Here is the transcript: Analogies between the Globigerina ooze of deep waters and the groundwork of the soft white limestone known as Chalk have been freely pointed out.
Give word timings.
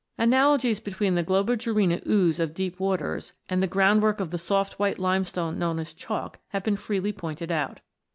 Analogies 0.17 0.79
between 0.79 1.13
the 1.13 1.23
Globigerina 1.23 2.01
ooze 2.07 2.39
of 2.39 2.55
deep 2.55 2.79
waters 2.79 3.33
and 3.47 3.61
the 3.61 3.67
groundwork 3.67 4.19
of 4.19 4.31
the 4.31 4.39
soft 4.39 4.79
white 4.79 4.97
limestone 4.97 5.59
known 5.59 5.77
as 5.77 5.93
Chalk 5.93 6.39
have 6.47 6.63
been 6.63 6.75
freely 6.75 7.13
pointed 7.13 7.51
out. 7.51 7.81